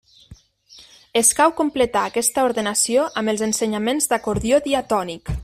[1.21, 5.37] Escau completar aquesta ordenació amb els ensenyaments d'acordió diatònic.